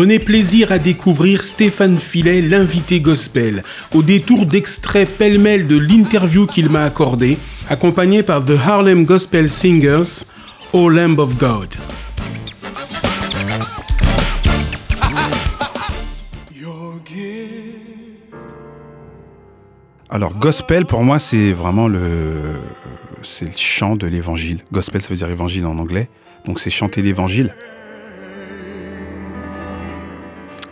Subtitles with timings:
[0.00, 3.60] Prenez plaisir à découvrir Stéphane Filet, l'invité gospel,
[3.94, 7.36] au détour d'extraits pêle-mêle de l'interview qu'il m'a accordé,
[7.68, 10.24] accompagné par The Harlem Gospel Singers,
[10.72, 11.68] O Lamb of God.
[20.08, 22.54] Alors gospel pour moi c'est vraiment le
[23.22, 24.60] c'est le chant de l'évangile.
[24.72, 26.08] Gospel ça veut dire évangile en anglais.
[26.46, 27.54] Donc c'est chanter l'évangile.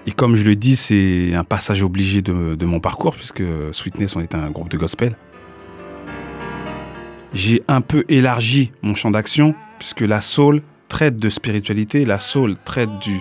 [0.09, 4.21] Et comme je le dis, c'est un passage obligé de, mon parcours, puisque Sweetness, on
[4.23, 5.15] est un groupe de gospel.
[7.35, 12.57] J'ai un peu élargi mon champ d'action, puisque la soul traite de spiritualité, la soul
[12.65, 13.21] traite du,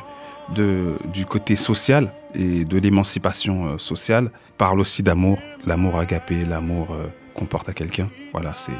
[1.12, 7.08] du côté social et de l'émancipation euh, sociale, parle aussi d'amour, l'amour agapé, l'amour euh,
[7.34, 8.08] qu'on porte à quelqu'un.
[8.32, 8.72] Voilà, c'est.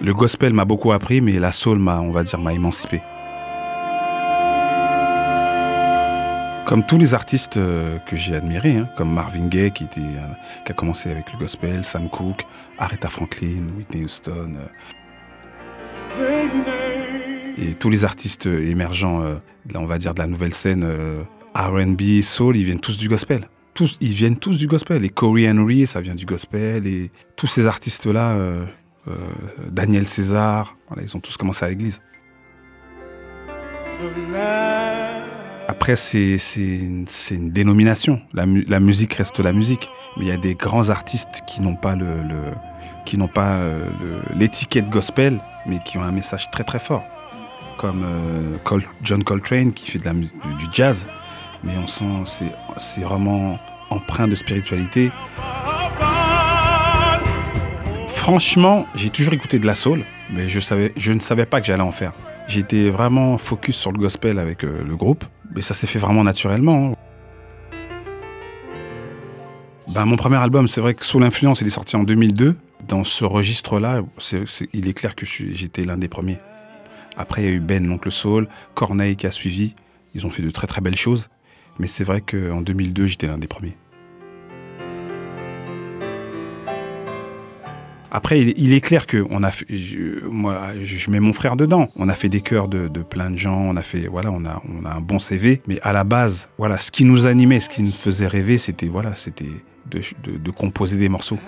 [0.00, 3.02] Le gospel m'a beaucoup appris, mais la soul m'a, on va dire, m'a émancipé.
[6.66, 10.72] Comme tous les artistes euh, que j'ai admirés, hein, comme Marvin Gaye qui, était, qui
[10.72, 12.44] a commencé avec le gospel, Sam Cooke,
[12.78, 14.56] Aretha Franklin, Whitney Houston.
[17.56, 19.22] et tous les artistes émergents,
[19.74, 20.84] on va dire de la nouvelle scène
[21.56, 23.48] R&B, soul, ils viennent tous du gospel.
[24.00, 25.04] Ils viennent tous du gospel.
[25.04, 26.86] Et Corey Henry, ça vient du gospel.
[26.86, 28.64] Et tous ces artistes-là, euh,
[29.08, 29.12] euh,
[29.70, 32.00] Daniel César, ils ont tous commencé à l'église.
[35.86, 37.06] Après, c'est une,
[37.52, 38.20] dénomination.
[38.34, 38.44] La,
[38.80, 39.88] musique reste la musique.
[40.16, 42.24] Il y a des grands artistes qui n'ont pas le,
[43.04, 43.88] qui n'ont pas euh,
[44.34, 47.04] l'étiquette gospel, mais qui ont un message très très fort.
[47.78, 51.06] Comme euh, John Coltrane qui fait de la, du jazz
[51.62, 52.42] mais on sent
[52.78, 53.56] c'est vraiment
[53.90, 55.12] empreint de spiritualité.
[58.08, 61.66] Franchement, j'ai toujours écouté de la soul, mais je, savais, je ne savais pas que
[61.68, 62.12] j'allais en faire.
[62.48, 65.24] J'étais vraiment focus sur le gospel avec euh, le groupe,
[65.56, 66.94] mais ça s'est fait vraiment naturellement.
[69.88, 72.56] Ben, mon premier album, c'est vrai que Sous l'influence, il est sorti en 2002.
[72.86, 74.02] Dans ce registre-là,
[74.72, 76.38] il est clair que j'étais l'un des premiers.
[77.16, 79.74] Après, il y a eu Ben, donc le Soul, Corneille qui a suivi.
[80.14, 81.28] Ils ont fait de très très belles choses.
[81.78, 83.76] Mais c'est vrai qu'en 2002, j'étais l'un des premiers.
[88.16, 91.86] Après, il, est clair que on a je, moi, je mets mon frère dedans.
[91.96, 93.58] On a fait des chœurs de, plein de gens.
[93.58, 95.60] On a fait, voilà, on a, un bon CV.
[95.68, 98.86] Mais à la base, voilà, ce qui nous animait, ce qui nous faisait rêver, c'était,
[98.86, 99.44] voilà, c'était
[99.90, 100.00] de,
[100.38, 101.38] de, composer des morceaux.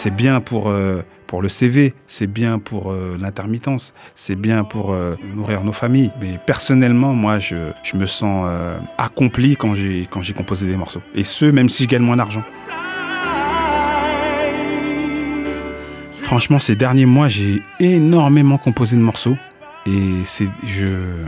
[0.00, 4.92] C'est bien pour euh, pour le CV, c'est bien pour euh, l'intermittence, c'est bien pour
[4.92, 6.12] euh, nourrir nos familles.
[6.20, 8.48] Mais personnellement, moi, je, je me sens
[8.96, 11.02] accompli quand j'ai quand j'ai composé des morceaux.
[11.16, 12.44] Et ce, même si je gagne moins d'argent.
[16.12, 19.36] Franchement, ces derniers mois, j'ai énormément composé de morceaux.
[19.84, 21.24] Et c'est je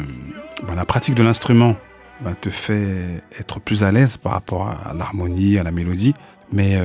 [0.63, 1.75] ben, la pratique de l'instrument
[2.21, 6.15] ben, te fait être plus à l'aise par rapport à, l'harmonie, à la mélodie.
[6.53, 6.79] Mais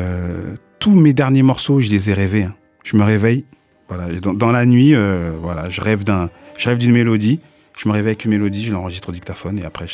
[0.86, 2.44] tous mes derniers morceaux, je les ai rêvés.
[2.44, 2.54] Hein
[2.84, 3.46] je me réveille,
[3.90, 6.30] voilà, dans, la nuit, euh, voilà, je rêve d'un,
[6.60, 7.40] je rêve d'une mélodie,
[7.76, 9.88] je me réveille avec une mélodie, je l'enregistre au dictaphone et après,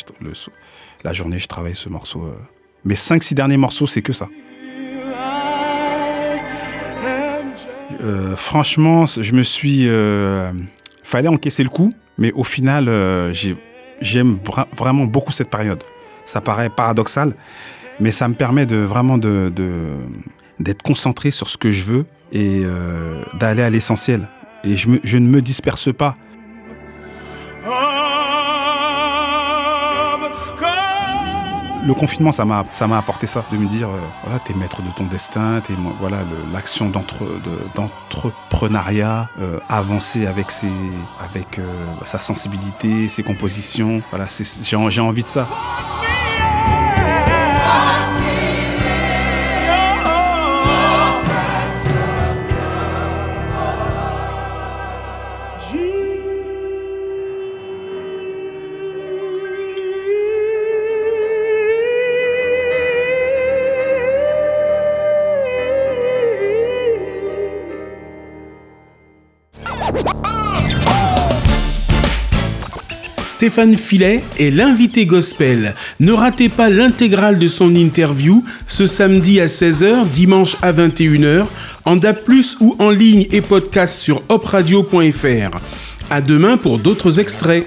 [1.02, 2.24] la journée, je travaille ce morceau.
[2.24, 2.34] Euh.
[2.84, 4.28] Mes 5-6 derniers morceaux, c'est que ça.
[8.02, 9.88] Euh, franchement, je me suis.
[11.02, 11.88] fallait encaisser le coup,
[12.18, 13.32] mais au final,
[14.02, 14.38] j'aime
[14.76, 15.82] vraiment beaucoup cette période.
[16.26, 17.32] Ça paraît paradoxal,
[17.98, 19.50] mais ça me permet de vraiment de,
[20.60, 24.28] d'être concentré sur ce que je veux et euh, d'aller à l'essentiel.
[24.64, 26.14] Et je, me, je, ne me disperse pas.
[31.84, 34.82] Le confinement, ça m'a, ça m'a apporté ça, de me dire, euh, voilà, t'es maître
[34.82, 36.18] de ton destin, t'es, voilà,
[36.52, 37.26] l'action d'entre,
[37.74, 40.70] d'entrepreneuriat, euh, avancer avec ses,
[41.18, 41.60] avec
[42.04, 44.00] sa sensibilité, ses compositions.
[44.10, 44.44] Voilà, j'ai,
[44.90, 45.48] j'ai envie de ça.
[73.42, 75.74] Stéphane Filet est l'invité gospel.
[75.98, 81.46] Ne ratez pas l'intégrale de son interview ce samedi à 16h, dimanche à 21h,
[81.84, 82.20] en DAP+,
[82.60, 85.58] ou en ligne et podcast sur opradio.fr.
[86.08, 87.66] À demain pour d'autres extraits.